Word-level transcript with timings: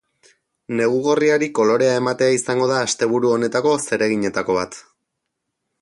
Negu 0.77 1.01
gorriari 1.07 1.49
kolorea 1.59 1.99
ematea 2.01 2.31
izango 2.37 2.71
da 2.73 2.81
asteburu 2.87 3.35
honetako 3.35 3.75
zereginetako 3.91 4.61
bat. 4.61 4.81